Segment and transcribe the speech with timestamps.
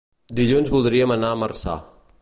[0.39, 1.79] Dilluns voldríem anar a Marçà.